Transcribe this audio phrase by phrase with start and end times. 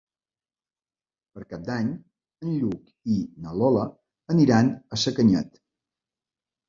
[1.35, 1.91] Per Cap d'Any
[2.47, 3.85] en Lluc i na Lola
[4.37, 5.63] aniran a Sacanyet.